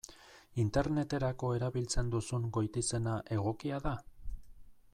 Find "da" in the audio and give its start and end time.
3.89-3.93